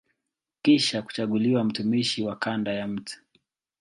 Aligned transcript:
Kisha 0.61 1.01
kuchaguliwa 1.01 1.63
mtumishi 1.63 2.23
wa 2.23 2.35
kanda 2.35 2.73
ya 2.73 2.87
Mt. 2.87 3.19